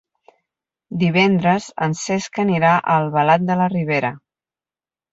Divendres 1.03 1.69
en 1.87 1.95
Cesc 2.01 2.41
anirà 2.47 2.75
a 2.81 2.99
Albalat 3.05 3.49
de 3.53 3.63
la 3.63 3.73
Ribera. 3.79 4.15